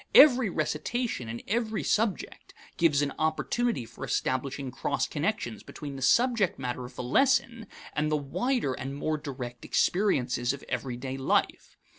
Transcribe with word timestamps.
Every 0.15 0.49
recitation 0.49 1.29
in 1.29 1.43
every 1.47 1.83
subject 1.83 2.55
gives 2.75 3.03
an 3.03 3.13
opportunity 3.19 3.85
for 3.85 4.03
establishing 4.03 4.71
cross 4.71 5.07
connections 5.07 5.61
between 5.61 5.95
the 5.95 6.01
subject 6.01 6.57
matter 6.57 6.85
of 6.85 6.95
the 6.95 7.03
lesson 7.03 7.67
and 7.93 8.11
the 8.11 8.17
wider 8.17 8.73
and 8.73 8.95
more 8.95 9.17
direct 9.19 9.63
experiences 9.63 10.53
of 10.53 10.63
everyday 10.67 11.17
life. 11.17 11.77